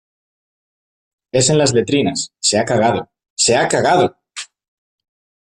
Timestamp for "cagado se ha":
2.65-3.67